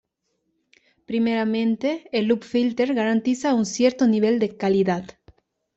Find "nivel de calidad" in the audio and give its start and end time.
4.07-5.05